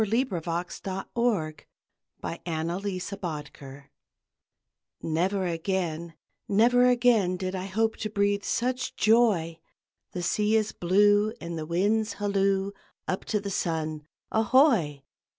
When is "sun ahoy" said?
13.51-15.03